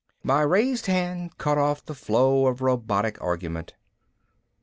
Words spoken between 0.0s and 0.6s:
My